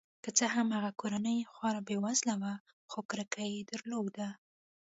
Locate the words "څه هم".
0.37-0.67